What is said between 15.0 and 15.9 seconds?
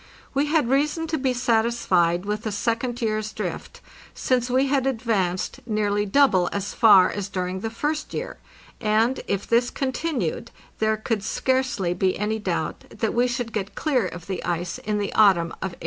autumn of 1896.